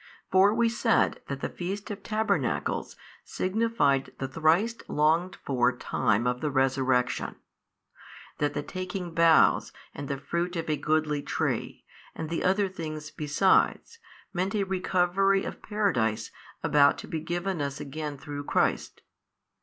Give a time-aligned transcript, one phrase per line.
[0.31, 6.41] For we said that the feast of tabernacles signified the thrice longed for time of
[6.41, 7.35] the resurrection:
[8.39, 11.85] that the taking boughs and the fruit of a goodly tree,
[12.15, 13.99] and the other things besides,
[14.33, 16.31] meant a recovery of Paradise
[16.63, 19.03] about to be given us again through Christ.